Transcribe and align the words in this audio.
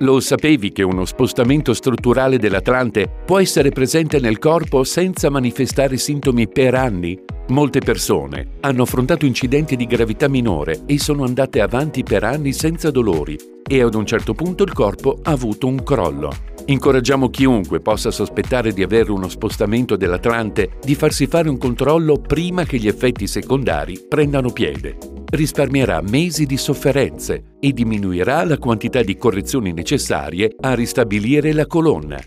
Lo 0.00 0.20
sapevi 0.20 0.72
che 0.72 0.82
uno 0.82 1.06
spostamento 1.06 1.72
strutturale 1.72 2.38
dell'Atlante 2.38 3.08
può 3.24 3.38
essere 3.38 3.70
presente 3.70 4.20
nel 4.20 4.38
corpo 4.38 4.84
senza 4.84 5.30
manifestare 5.30 5.96
sintomi 5.96 6.46
per 6.48 6.74
anni? 6.74 7.18
Molte 7.48 7.78
persone 7.78 8.56
hanno 8.60 8.82
affrontato 8.82 9.24
incidenti 9.24 9.74
di 9.74 9.86
gravità 9.86 10.28
minore 10.28 10.82
e 10.84 10.98
sono 10.98 11.24
andate 11.24 11.62
avanti 11.62 12.02
per 12.02 12.24
anni 12.24 12.52
senza 12.52 12.90
dolori 12.90 13.38
e 13.66 13.80
ad 13.80 13.94
un 13.94 14.04
certo 14.04 14.34
punto 14.34 14.64
il 14.64 14.74
corpo 14.74 15.18
ha 15.22 15.30
avuto 15.30 15.66
un 15.66 15.82
crollo. 15.82 16.30
Incoraggiamo 16.66 17.30
chiunque 17.30 17.80
possa 17.80 18.10
sospettare 18.10 18.72
di 18.72 18.82
avere 18.82 19.10
uno 19.10 19.30
spostamento 19.30 19.96
dell'Atlante 19.96 20.72
di 20.84 20.94
farsi 20.94 21.26
fare 21.26 21.48
un 21.48 21.56
controllo 21.56 22.20
prima 22.20 22.64
che 22.64 22.76
gli 22.76 22.86
effetti 22.86 23.26
secondari 23.26 23.98
prendano 24.06 24.50
piede 24.50 25.15
risparmierà 25.30 26.00
mesi 26.02 26.46
di 26.46 26.56
sofferenze 26.56 27.56
e 27.60 27.72
diminuirà 27.72 28.44
la 28.44 28.58
quantità 28.58 29.02
di 29.02 29.16
correzioni 29.16 29.72
necessarie 29.72 30.54
a 30.60 30.74
ristabilire 30.74 31.52
la 31.52 31.66
colonna. 31.66 32.18